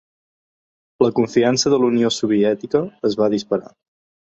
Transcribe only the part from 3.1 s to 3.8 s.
es va disparar.